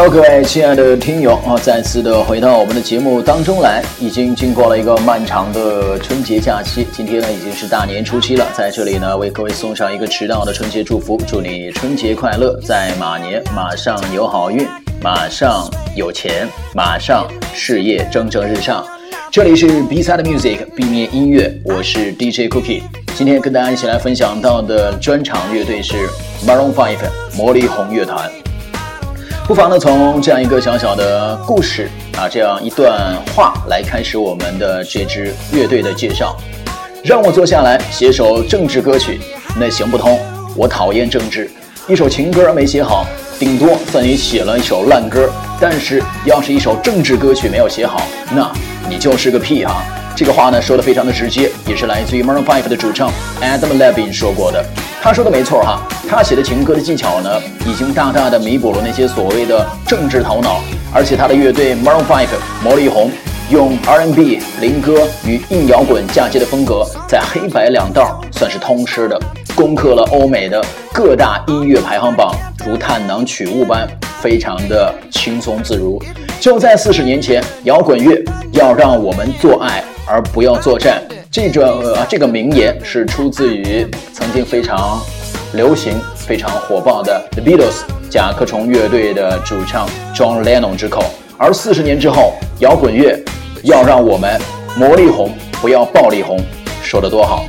[0.00, 3.82] Hello，各位亲爱的听友啊，再次的回到我们的节目当中来。
[3.98, 14.64] 已经经过了一个漫长的春节假期，今天呢已经是大年初七了，在这里呢为各位送上一个迟到的春节祝福，祝你春节快乐，在马年马上有好运，
[15.02, 18.86] 马上有钱，马上事业蒸蒸日上。
[19.32, 22.82] 这里是 B 赛的 Music，B 面音乐，我是 DJ Cookie。
[23.16, 25.96] 今天跟大家一起来分享到的专场乐队是
[26.46, 26.98] Maroon Five
[27.36, 28.30] 魔力红乐团。
[29.48, 31.88] 不妨呢，从这样一个小小的故事
[32.18, 36.36] 啊，这样一段话来开始我们的这支乐队的介绍。
[37.02, 39.18] 让我坐下来写首政治歌曲，
[39.58, 40.20] 那行不通。
[40.54, 41.50] 我讨厌政治，
[41.88, 43.06] 一首情歌没写好，
[43.38, 45.32] 顶多算你写了一首烂歌。
[45.58, 48.52] 但是要是一首政治歌曲没有写好，那
[48.86, 49.82] 你就是个屁哈。
[50.18, 53.08] 这个话呢说的非常的直接，也是来自于 Maroon Five 的主唱
[53.40, 54.64] Adam Levine 说过的。
[55.00, 55.80] 他说的没错哈，
[56.10, 60.60] 他写的情歌的技巧呢，已经大大的弥补了那些所谓的政治头脑。
[60.92, 62.26] 而且他的乐队 Maroon Five
[62.64, 63.12] 魔力红
[63.48, 69.16] 用 R&B 灵歌与硬摇滚嫁接的风格，在黑白两道算是通吃的，
[69.54, 70.60] 攻克了欧美的
[70.92, 72.34] 各大音乐排行榜，
[72.66, 73.86] 如探囊取物般，
[74.20, 76.02] 非常的轻松自如。
[76.40, 78.22] 就在四十年前，摇滚乐
[78.52, 79.82] 要让我们做爱。
[80.10, 84.98] 而不要作战，这个呃这个名言是出自于曾经非常
[85.52, 91.04] 流行、非常火爆的 The Beatles 甲壳虫乐队的主唱 John Lennon 之口。
[91.36, 93.22] 而四十年之后，摇滚乐
[93.64, 94.40] 要让我们
[94.78, 95.30] 魔力红，
[95.60, 96.40] 不要暴力红，
[96.82, 97.44] 说的多好。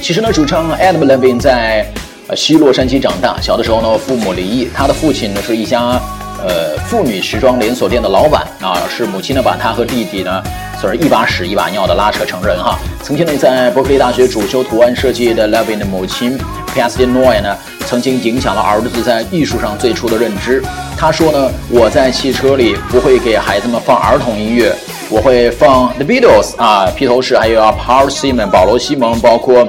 [0.00, 1.84] 其实呢，主唱 Adam Levine 在
[2.28, 6.00] 呃西洛杉矶长大，小的时候呢，父母离异，他的父亲呢是一家
[6.42, 10.42] 呃妇女时装连锁店的老板啊，是母亲呢把他和弟弟呢。
[10.80, 12.78] 算是一把屎一把尿的拉扯成人哈。
[13.02, 16.38] 曾经呢，在伯克利大学主修图案设计的 Levin 的母亲
[16.72, 20.62] p a s t i n o y 呢，曾经影响了儿子在艺术上最初的认知。
[20.96, 24.72] 他说呢，我在汽车里不会给孩子们放儿童音乐，
[25.10, 29.66] 我会放 The Beatles 啊，披头士，还有啊 Paul Simon 保罗西蒙，包括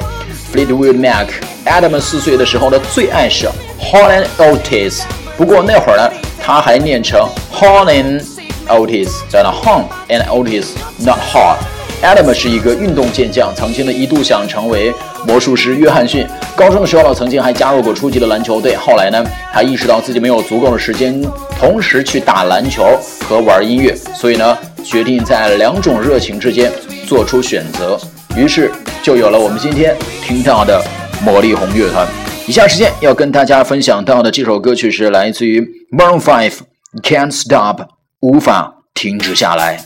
[0.54, 1.30] Fleetwood Mac。
[1.66, 3.50] Adam 四岁的时候呢，最爱是
[3.80, 5.02] Holland Otis，
[5.36, 6.12] 不过那会儿呢，
[6.50, 8.24] 他还念成 horn and
[8.68, 11.58] otis 在那 Horn and Otis，not hard。
[12.02, 14.92] Adam 是一个运动健将，曾经呢一度想成为
[15.28, 16.26] 魔术师约翰逊。
[16.56, 18.76] 高中的时候呢，曾经还加入过初级的篮球队。
[18.76, 19.24] 后来呢，
[19.54, 21.24] 他意识到自己没有足够的时间
[21.60, 22.84] 同时去打篮球
[23.28, 26.72] 和玩音乐，所以呢，决定在两种热情之间
[27.06, 27.96] 做出选择。
[28.36, 28.72] 于是
[29.04, 30.84] 就有了我们今天听到的
[31.24, 32.08] 魔力红乐团。
[32.48, 36.59] 以下时间要跟大家分享到的这首歌曲是来自于 Maroon Five
[37.03, 37.95] Can't Stop。
[38.25, 39.85] 无法停止下来。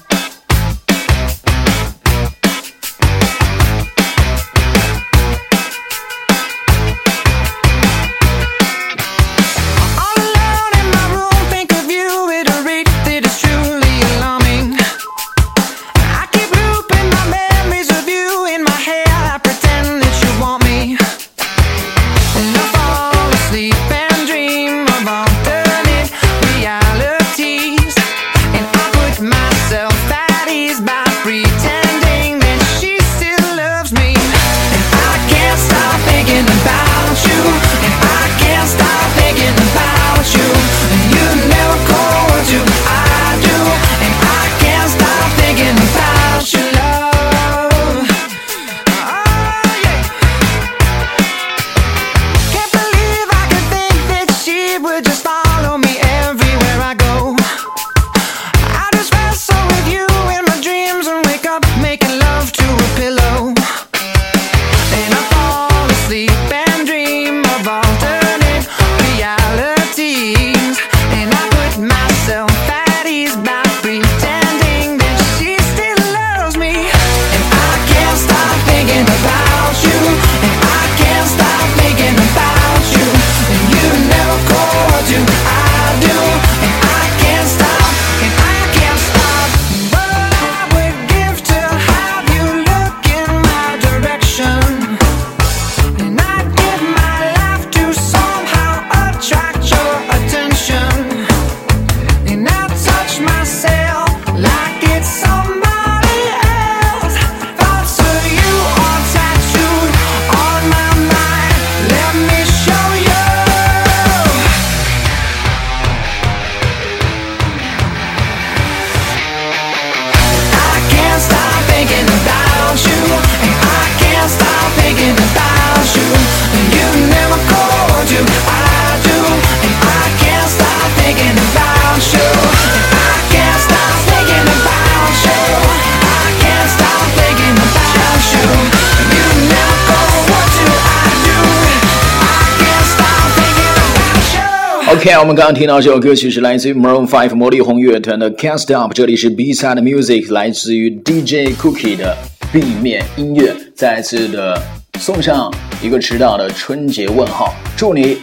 [145.03, 152.15] OK，我们刚刚听到这首歌曲是来自于 Maroon Five 魔力红乐团的 Can't Stop，这里是 B-side music，来自于 DJ Cookie 的
[152.53, 154.57] B 面音乐，再次的
[154.97, 158.17] 送上一个迟到的春节问号，祝你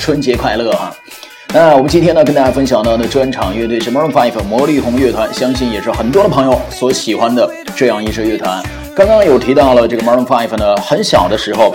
[0.00, 0.92] 春节快乐哈！
[1.54, 8.60] 那我们今天呢跟大家分享到的专场乐队是 Maroon Five 魔力红乐团，相信也是很多的朋友所喜欢的这样一支乐团。
[8.98, 11.72] 刚刚有提到了这个 Maroon Five 呢，很小的时候。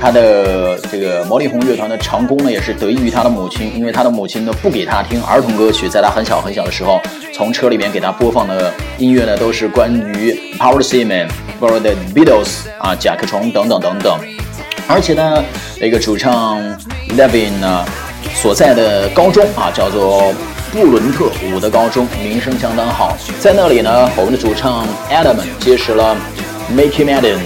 [0.00, 6.98] 他的这个魔力红乐团的成功呢，也是得益于他的母亲，因为他的母亲呢不给他听儿童歌曲，在他很小很小的时候，
[7.32, 11.28] 从车里面给他播放的音乐呢，都是关于 Power Simon、
[11.60, 14.18] 或者 The Beatles 啊、甲壳虫等等等等。
[14.88, 15.44] 而且呢，
[15.78, 16.58] 那个主唱
[17.16, 17.84] Levin 呢
[18.34, 20.34] 所在的高中啊，叫做
[20.72, 23.16] 布伦特伍德高中，名声相当好。
[23.38, 26.16] 在那里呢，我们的主唱 Adam 结识了
[26.76, 27.38] Mickey Madden、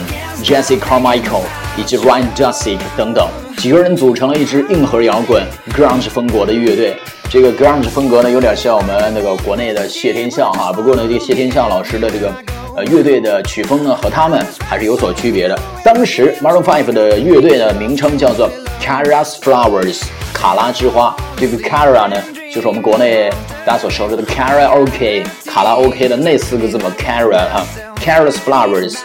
[0.42, 1.44] Jesse Carmichael。
[1.78, 3.28] 以及 Ryan Justice 等等
[3.58, 5.42] 几个人组成了一支硬核摇滚
[5.74, 6.96] grunge 风格的乐队。
[7.28, 10.72] 这个 grunge 风格呢，有点像我们那个国内的谢天笑哈。
[10.72, 12.32] 不过呢，这个谢天笑老师的这个
[12.74, 15.58] 呃乐队的曲风呢，和他们还是有所区别的。
[15.84, 18.50] 当时 Maroon Five 的乐队的名称叫做
[18.82, 20.00] Cara's Flowers
[20.32, 21.14] 卡拉之花。
[21.36, 22.16] 这个 Cara 呢，
[22.50, 23.28] 就是我们国内
[23.66, 27.66] 大家所熟知的 Karaoke 卡拉 OK 的那四个字母 Cara 哈。
[28.02, 28.96] Cara's Flowers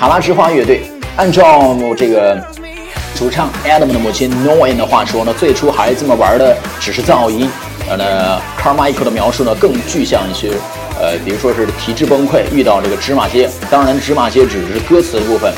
[0.00, 0.80] 卡拉之花乐队。
[1.18, 2.42] 按照这个
[3.14, 7.50] 主唱 Adam 的母亲 Noan 的话说呢，最初孩子们玩的只是噪音。
[7.86, 10.52] 呃，呢 Carmichael 的描述呢更具象一些。
[10.98, 13.50] 呃，比如说是体质崩溃，遇到这个芝麻街。
[13.70, 15.52] 当然，芝麻街只是歌词的部分。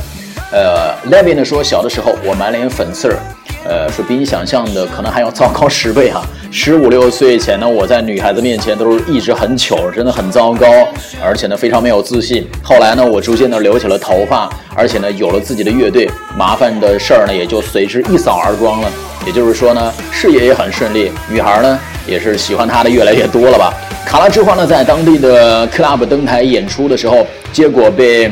[0.52, 3.16] 呃，Levin 呢说，小的时候我满脸粉刺儿。
[3.64, 6.20] 呃，说比你想象的可能还要糟糕十倍哈。
[6.50, 10.66] 十五六岁前呢，我在女孩子面前都是一直很糗，真的很糟糕，
[11.24, 12.46] 而且呢非常没有自信。
[12.62, 18.90] 后来呢，我逐渐的留起了头发，而且呢有了自己的乐队，麻烦的事儿呢也就随之一扫而光了。
[19.24, 23.72] 也就是说呢，事业也很顺利，女孩呢也是喜欢他的越来越多了吧。
[24.04, 28.30] 卡拉之花呢在当地的 club 登台演出的时候，结果被。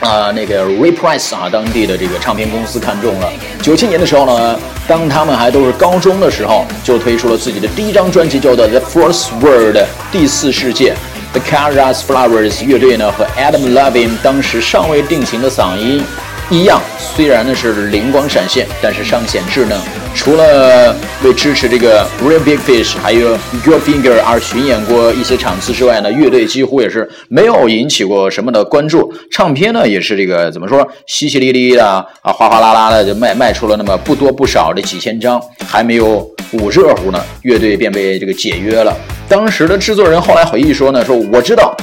[0.00, 3.30] 啊，那个 Reprise 啊，当地的这个唱片公司看中了。
[3.62, 4.58] 九七年的时候呢，
[4.88, 9.76] 当他们还都是高中的时候，就推出了自己的第一张专辑，叫做《The Fourth World》
[10.10, 10.94] 第四世界。
[11.32, 16.02] The Caras Flowers 乐队呢，和 Adam Levine 当时尚未定型的嗓音。
[16.48, 19.78] 一样，虽然呢是灵光闪现，但是尚显稚嫩。
[20.14, 29.10] 除了为支持这个 Real Big Fish 还有 Goldfinger 而巡演过一些场次之外呢，乐队几乎也是没有引起过什么的关注。
[29.30, 38.94] 唱片呢也是这个怎么说，淅淅沥沥的啊，哗哗啦啦的就卖卖出了那么不多不少的几千张，还没有捂热乎呢，乐队便被这个解约了。
[39.28, 41.74] 当时的制作人后来回忆说呢，说我知道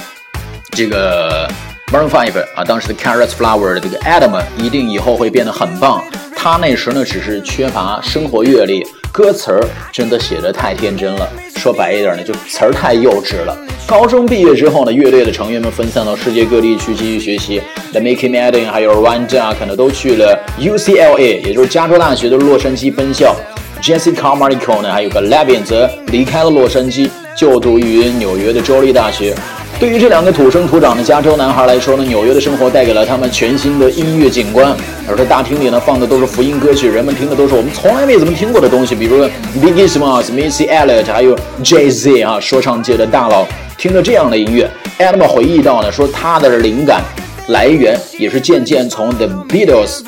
[0.72, 1.50] 这个。
[1.90, 6.04] M a r o n Five 啊，当时的 Carrot Flower 的这个 Adam 一定以后会变得很棒。
[6.36, 11.28] 他那时呢，只是缺乏生活阅历，歌词儿真的写的太天真了。
[11.56, 13.58] 说白一点呢，就词儿太幼稚了。
[13.88, 17.62] 高中毕业之后呢，乐队的成员们分散到世界各地去继续学习。
[17.94, 23.34] The Mickey Madden 还有 ranja 可能都去了 UCLA，也就是加州大学的洛杉矶分校。
[23.82, 29.34] Jesse Carmichael 呢，还有个 Levin 则离开了洛杉矶，就读于纽约的州立大学。
[29.80, 34.76] 对于这两个土生土长的加州男孩来说呢，纽约的生活带给了他们全新的音乐景观。
[35.08, 39.24] 而在大厅里呢，放的都是福音歌曲，人们听的都是我们从来没怎么听过的东西，比如
[39.62, 43.46] Biggie Smalls、Missy Elliott，还有 Jay Z 啊，说唱界的大佬
[43.78, 44.68] 听着这样的音乐。
[44.98, 47.04] Adam 回忆到呢，说他的灵感
[47.50, 50.00] 来源也是渐渐从 The Beatles，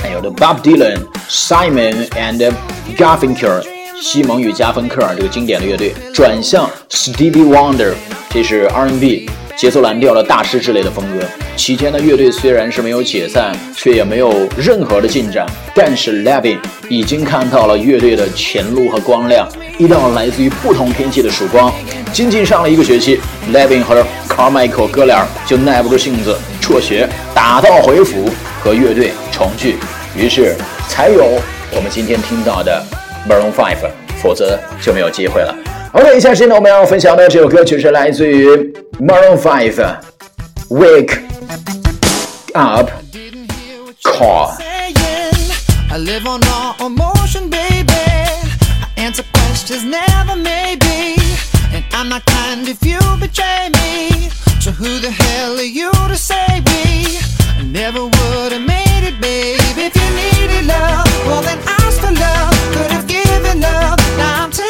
[0.00, 2.52] 还有 The Bob Dylan、Simon and
[2.96, 3.79] Garfunkel。
[4.00, 7.92] 西蒙与加芬克尔这个经典的乐队转向 Stevie Wonder，
[8.30, 9.28] 这是 R&B
[9.58, 11.22] 节奏蓝调的大师之类的风格。
[11.54, 15.46] 期间的乐队虽然是没有解散，却也没有任何的进展。
[15.74, 19.46] 但是 Levin 已经看到了乐队的前路和光亮，
[19.78, 21.70] 一道来自于不同天气的曙光。
[22.10, 23.20] 仅仅上了一个学期
[23.52, 28.30] ，Levin 和 Carmichael 哥俩就耐不住性子辍学，打道回府
[28.64, 29.76] 和乐队重聚，
[30.16, 30.56] 于是
[30.88, 31.38] 才有
[31.76, 32.82] 我们今天听到的。
[33.27, 33.89] Maroon Five，
[34.21, 35.55] 否则就没有机会了。
[35.93, 38.47] OK，以下时间呢，我们要分享的这首歌曲是来自于
[38.99, 41.19] Maroon Five，Wake
[42.53, 42.89] Up
[44.03, 47.93] Call。I live on all emotion, baby.
[47.93, 51.15] I answer questions, never maybe.
[51.73, 54.29] And I'm not kind if you betray me.
[54.59, 57.19] So who the hell are you to save me?
[57.57, 59.57] I never would have made it, babe.
[59.77, 62.53] If you needed love, well then ask for love.
[62.73, 63.07] Could have
[63.54, 64.69] love, now I'm taking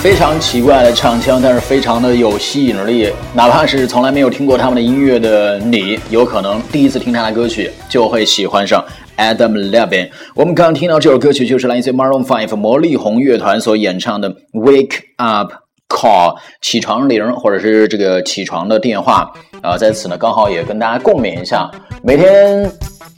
[0.00, 3.12] 非常奇怪的唱腔，但是非常的有吸引力。
[3.34, 8.82] 哪怕是从来没有听过他们的音乐的你，有可能第一次听他的歌曲就会喜欢上
[9.16, 10.08] Adam Levine。
[10.36, 15.52] 我们刚刚听到这首歌曲就是来自 Maroon Five 魔力红乐团所演唱的《Wake Up
[15.88, 19.32] Call》起床铃，或者是这个起床的电话。
[19.62, 21.68] 啊，在此呢，刚好也跟大家共勉一下，
[22.04, 22.70] 每天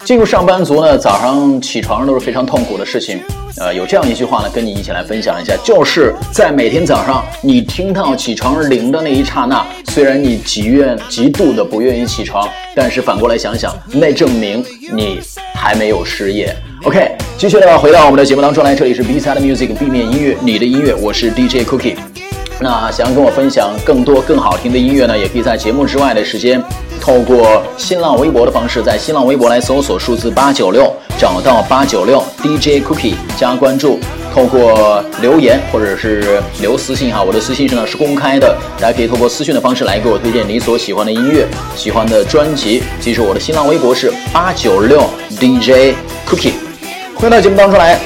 [0.05, 3.21] 进入上班族呢，早上起床都是非常痛苦的事情。
[3.59, 15.21] 呃，有这样一句话呢，跟你一起来分享一下，就是在每天早上你听到起床铃的那一刹那，虽然你极愿极度的不愿意起床，但是反过来想想，那证明你
[15.55, 16.57] 还没有失业。
[16.85, 21.97] OK，继续的回到我们的节目当中来，这里是 B Side Music B 面音乐，你的音乐，我是 DJ Cookie。
[22.63, 26.63] 那想要跟我分享更多更好听的音乐呢，也可以在节目之外的时间，
[27.01, 33.99] 透过新浪微博的方式，在新浪微博来搜索数字八九六，找到八九六 DJ Cookie 加关注，
[34.35, 42.83] 透过留言或者是留私信哈，我的私信是呢是公开的，大家可以透过私信的方式来给我推荐你所喜欢的音乐、喜欢的专辑。
[43.01, 45.95] 记住我的新浪微博是八九六 DJ
[46.29, 46.53] Cookie。
[47.15, 47.99] 回到节目当中来，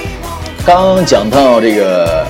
[0.64, 2.23] 刚讲到这个。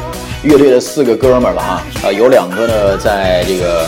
[0.45, 3.87] 乐队的四个哥们儿了哈，啊，有两个呢，在这个，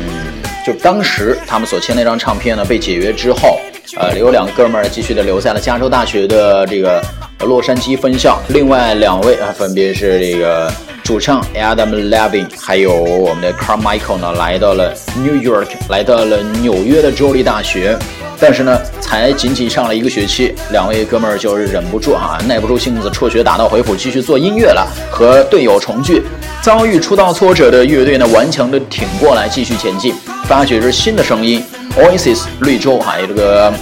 [0.00, 0.32] 嗯，
[0.66, 3.60] 就当时他们所签那张唱片呢被解约之后，
[3.98, 7.02] 呃，有两个哥们儿继续的留在了加州大学的这个
[7.40, 10.72] 洛杉矶分校，另外两位啊，分别是这个
[11.04, 17.98] 主唱 Adam Levine，还有我们的 Carmichael 呢，来到了 New York，来到了纽约的州立大学。
[18.40, 26.22] 但是呢，才仅仅上了一个学期，两位哥们儿就忍不住啊，耐不住性子，辍学打道回府，继续做音乐了，和队友重聚。
[26.62, 30.14] 遭遇出道挫折的乐队呢，顽强的挺过来，继续前进，
[30.46, 31.62] 发掘着新的声音。
[31.96, 33.72] Oasis、绿洲还有这个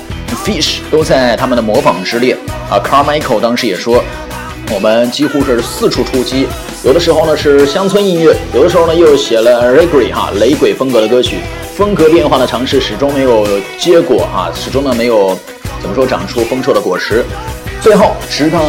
[0.45, 2.37] Fish 都在他们的模仿之列
[2.71, 2.81] 啊。
[2.81, 4.03] Carmichael 当时也说，
[4.73, 6.47] 我们几乎是四处出击，
[6.85, 11.37] 有的时候呢是乡村音乐，有的时候呢又写了 Reggae 哈雷鬼风格的歌曲。
[11.79, 13.47] 风格变化的尝试始终没有
[13.79, 15.39] 结果啊，始终呢没有
[15.81, 17.25] 怎么说长出丰硕的果实。
[17.81, 18.61] 最后，直到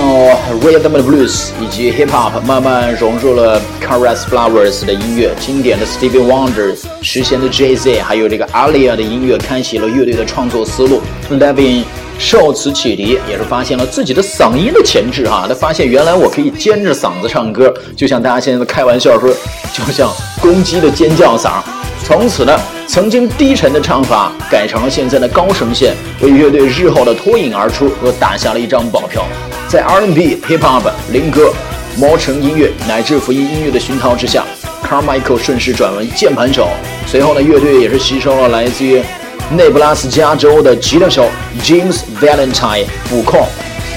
[0.62, 8.96] Rhythm and Blues 以及 Hip Hop 慢慢融入了 Caress Flowers 的音乐，经典的 Stevie Wonder、时贤的 Jay Z，还有这个 Alia
[8.96, 11.02] 的音乐，开启了乐队的创作思路。
[11.32, 11.86] Levin
[12.20, 15.48] 受此启迪，也是发现了自己的嗓音的潜质哈。
[15.50, 19.34] 他发现原来我可以尖着嗓子唱歌，就像大家现在的开玩笑说，
[19.74, 20.08] 就像
[20.40, 21.64] 公鸡的尖叫嗓。
[22.04, 22.58] 从此呢，
[22.92, 29.24] 曾经低沉的唱法改成了现在的高声线，为乐队日后的脱颖而出又打下了一张保票。
[29.68, 31.54] 在 R&B、Hip Hop、灵歌、
[31.96, 34.44] 魔城音乐乃至福音音乐的熏陶之下
[34.84, 36.68] ，Carmichael 顺势转为键盘手。
[37.06, 39.00] 随后呢，乐队也是吸收了来自于
[39.56, 41.30] 内布拉斯加州的吉他手
[41.62, 43.46] James Valentine 补控。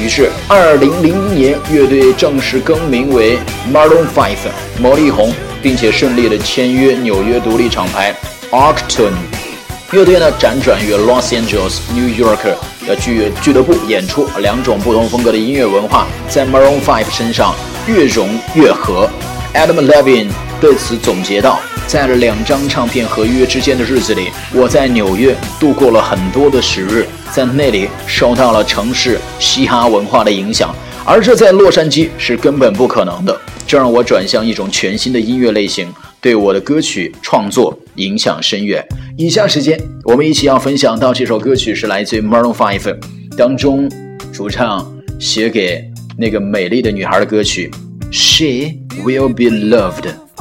[0.03, 3.39] 于是，2001年，乐队正式更名为
[3.73, 4.37] Maroon Five，
[4.79, 5.33] 魔力红。
[5.63, 8.13] 并且顺利的签约纽约独立厂牌
[8.53, 9.13] Octon
[9.93, 12.55] 乐队呢，辗转于 Los Angeles、New York
[12.87, 17.55] 的俱俱乐部演出，两种不同风格的音乐文化在 Maroon Five 身上
[17.87, 19.09] 越融越合。
[19.55, 20.29] Adam Levine
[20.61, 30.75] 对此总结道：“在两张唱片合约之间的日子里，我在纽约度过了很多的时日，在那里受到了城市嘻哈文化的影响，
[31.07, 33.35] 而这在洛杉矶是根本不可能的。”
[33.67, 35.91] 这让我转向一种全新的音乐类型，
[36.23, 38.83] 对我的歌曲创作影响深远。
[39.19, 42.97] 以下时间，我们一起要分享到这首歌曲是来自于 Maroon Five
[43.37, 43.91] 当中
[44.33, 45.85] 主唱写给
[46.17, 47.69] 那个美丽的女孩的歌曲
[48.13, 50.32] ，She Will Be Loved。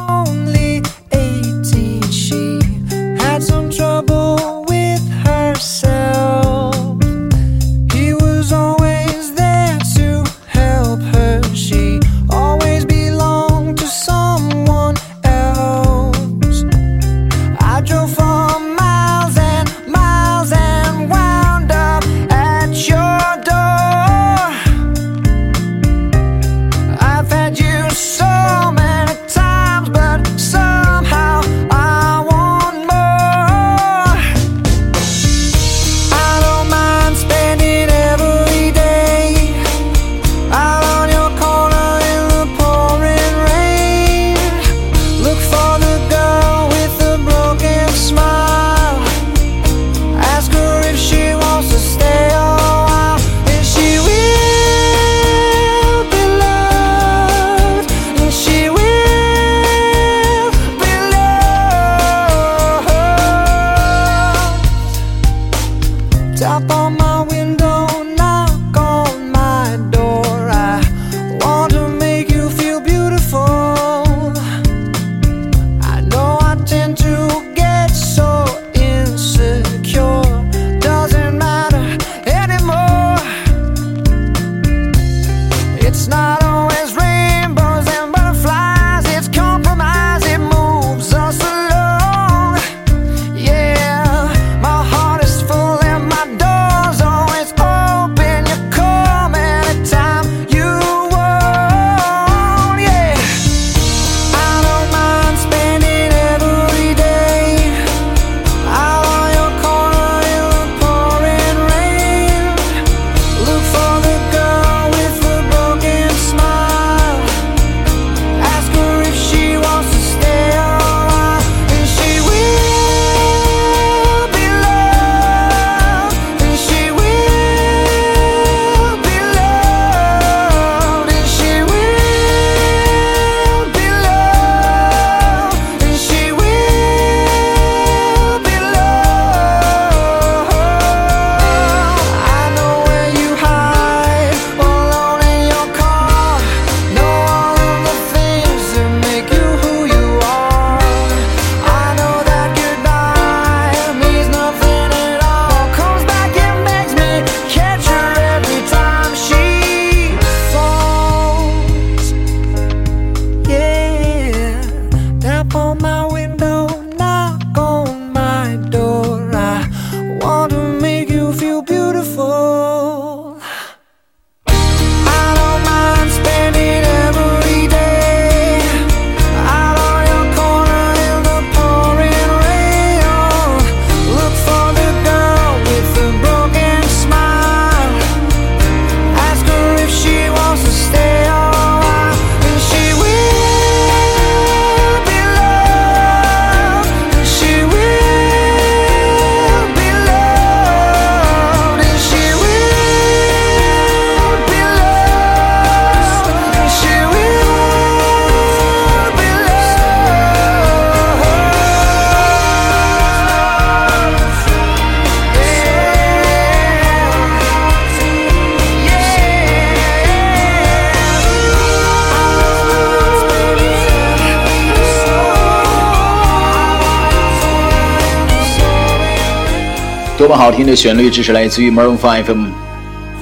[230.22, 232.32] 多么好听的旋律，这是来自于 Maroon Five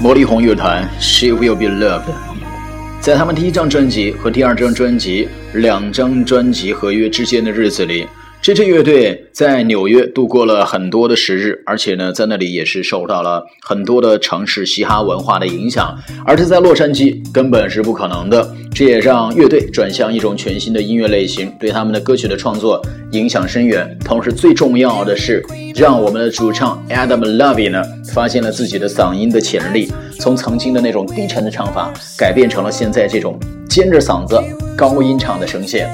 [0.02, 2.02] 魔力红乐团《She Will Be Loved》。
[3.00, 8.06] 在他们第一张专辑和第二张专辑两张专辑合约之间的日子里。
[8.42, 15.94] 这支乐队在纽约度过了很多的时日，而且呢，在那里也是受到了很多的城市嘻哈文化的影响，
[16.26, 18.56] 而是在洛杉矶根本是不可能的。
[18.74, 23.98] 这也让乐队转向一种全新的音乐类型，对他们的歌曲的创作影响深远。
[24.06, 33.38] 同时，最重要的是，让我们的主唱 Adam Levine 呢，发现了自己的嗓音的潜力，从曾经的那种低沉的唱法，改变成了现在这种
[33.70, 34.42] 尖着嗓子
[34.78, 35.90] 高音唱的声线。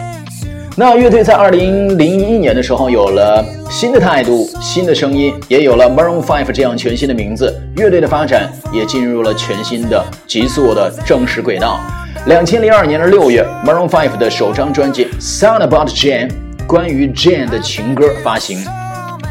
[0.78, 7.58] 那乐队在二零零一年的时候有了新的态度、新的声音，也有了 Maroon Five 这样全新的名字。
[7.78, 11.80] 乐队的发展也进入了全新的、急速的正式轨道。
[12.26, 16.28] 两千零二年的六月，Maroon Five 的首张专辑《Song About Jane》
[16.68, 18.60] 关于 Jane 的情歌发行。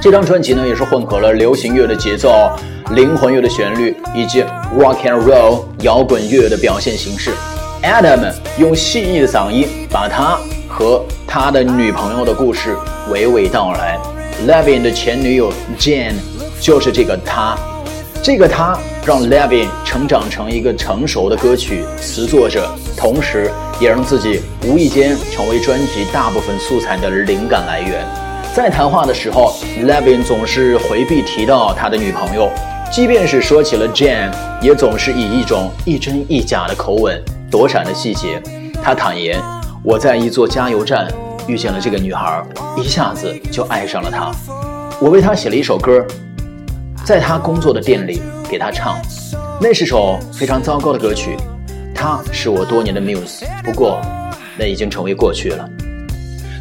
[0.00, 2.32] 这张专辑呢，也是混合了流行乐的节奏、
[2.92, 4.42] 灵魂乐的旋律以及
[4.78, 7.32] Rock and Roll 摇滚乐的表现形式。
[7.82, 11.04] Adam 用细腻的嗓音把它和
[11.34, 12.76] 他的女朋友的故事
[13.10, 13.98] 娓娓道来。
[14.46, 16.14] Levin 的前女友 Jane
[16.60, 17.58] 就是这个他，
[18.22, 28.06] 这个他让 Levin 成长成一个成熟的歌曲词作者，同时也让自己无意间成为专辑大部分素材的灵感来源。
[28.54, 32.48] 在谈话的时候，Levin 总是回避提到他的女朋友，
[32.92, 34.30] 即便是说起了 Jane，
[34.62, 37.20] 也总是以一种一真一假的口吻
[37.50, 38.40] 躲闪了细节。
[38.80, 39.42] 他坦言。
[39.84, 41.06] 我在一座加油站
[41.46, 42.42] 遇见了这个女孩，
[42.74, 44.32] 一下子就爱上了她。
[44.98, 46.02] 我为她写了一首歌，
[47.04, 48.96] 在她工作的店里给她唱。
[49.60, 51.36] 那是首非常糟糕的歌曲。
[51.94, 54.00] 她是我多年的 muse，不过
[54.58, 55.68] 那已经成为过去了。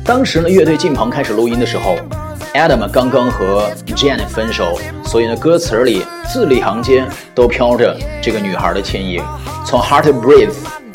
[0.03, 1.95] 当时呢，乐队进棚开始录音的时候
[2.53, 9.23] ，Adam 刚刚和 Jane 分手，所以呢，歌词里字里行间都飘着这个女孩的倩影。
[9.65, 10.51] 从 Heart Breathe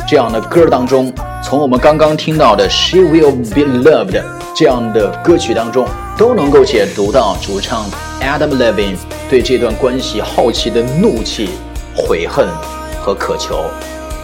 [0.09, 1.12] 这样的歌当中。
[1.44, 4.12] 从我们刚刚听到的《She Will Be Loved》
[4.57, 7.85] 这样的歌曲当中，都能够解读到主唱
[8.23, 8.97] Adam Levine
[9.29, 11.51] 对这段关系好奇的怒气、
[11.94, 12.49] 悔恨
[13.03, 13.66] 和渴求。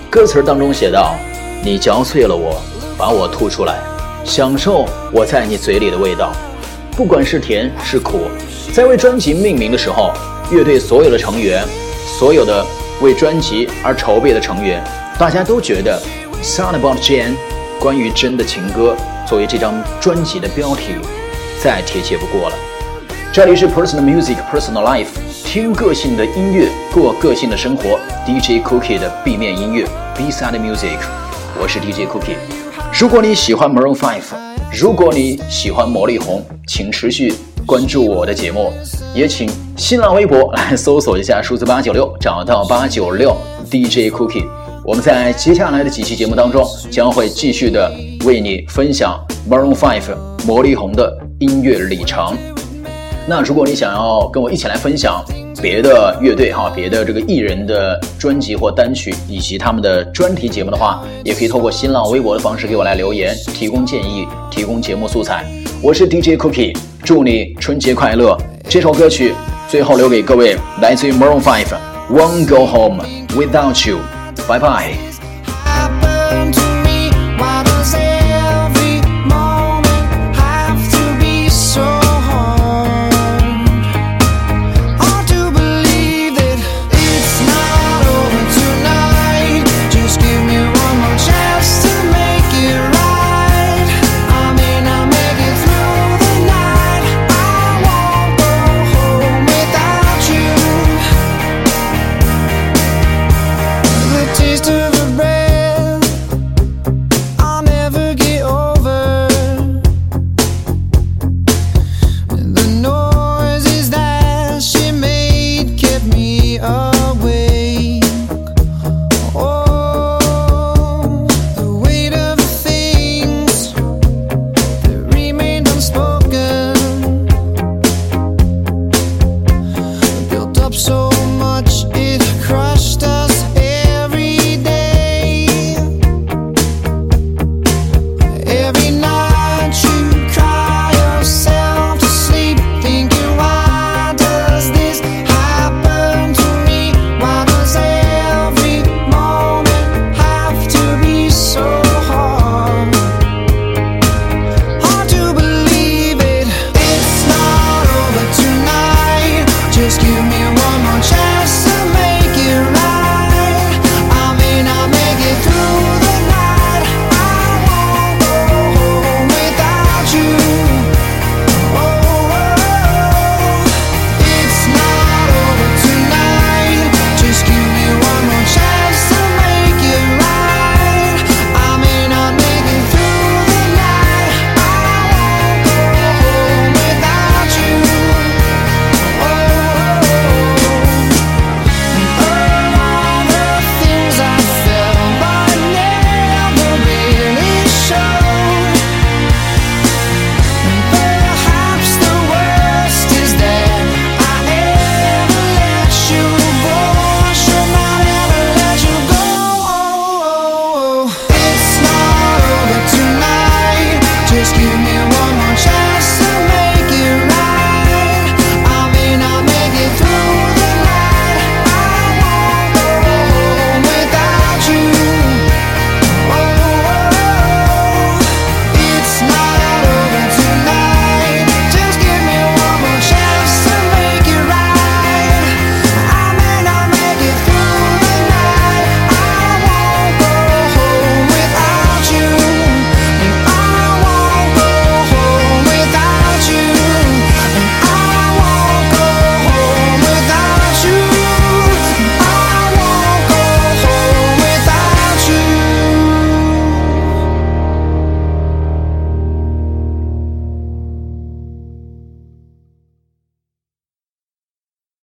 [0.09, 1.17] 歌词当中写道
[1.63, 2.63] ：“你嚼碎了我，
[2.97, 3.79] 把我吐出来，
[4.25, 6.33] 享受我在你嘴里的味道，
[6.97, 8.23] 不管是甜是苦。”
[8.73, 10.11] 在为专辑命名的时候，
[10.51, 11.63] 乐队所有的成员，
[12.19, 12.65] 所有的
[13.03, 14.83] 为专辑而筹备的成员，
[15.19, 16.01] 大家都觉得。
[16.43, 17.37] Song about Jane，
[17.81, 18.95] 关于真的情歌，
[19.27, 20.97] 作为这张专辑的标题，
[21.63, 22.57] 再贴切不过了。
[23.33, 25.07] 这里是 Personal Music Personal Life，
[25.45, 27.99] 听个性的音乐，过个性的生活。
[28.27, 29.87] DJ Cookie 的 B 面音乐
[30.19, 30.99] ，Beside music，
[31.59, 32.37] 我是 DJ Cookie。
[32.93, 34.25] 如果你喜欢 Maroon Five，
[34.79, 37.33] 如果你喜欢魔力红，请持续
[37.65, 38.71] 关注我的节目，
[39.15, 43.35] 也请新浪微博来搜索一下数字八九六，找到八九六
[43.71, 44.45] DJ Cookie。
[44.87, 47.91] 我们在接下来的几期节目当中，将会继续的
[48.27, 49.19] 为你分享
[49.49, 50.15] Maroon Five
[50.47, 52.37] 魔力红的音乐里程。
[53.27, 55.25] 那如果你想要跟我一起来分享
[55.63, 65.47] 别的乐队哈、别的这个艺人的专辑或单曲以及他们的专题节目的话，也可以透过新浪微博的方式给我来留言，提供建议，提供节目素材。
[65.81, 68.37] 我是 DJ Cookie，祝你春节快乐！
[68.69, 69.33] 这首歌曲
[69.67, 74.01] 最后留给各位，来自于 Maroon Five，Won't Go Home Without You。
[74.47, 75.14] Bye bye.